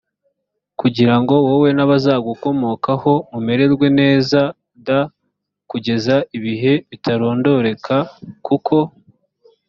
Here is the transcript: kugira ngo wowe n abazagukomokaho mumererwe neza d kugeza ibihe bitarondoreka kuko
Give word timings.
kugira 0.79 1.15
ngo 1.21 1.35
wowe 1.45 1.69
n 1.77 1.79
abazagukomokaho 1.85 3.13
mumererwe 3.31 3.87
neza 3.99 4.39
d 4.85 4.87
kugeza 5.69 6.15
ibihe 6.37 6.73
bitarondoreka 6.89 7.95
kuko 8.45 8.75